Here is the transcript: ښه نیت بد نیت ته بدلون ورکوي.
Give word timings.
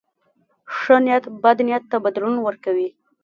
ښه 0.77 0.95
نیت 1.05 1.23
بد 1.43 1.57
نیت 1.67 1.83
ته 1.91 1.97
بدلون 2.05 2.35
ورکوي. 2.41 2.87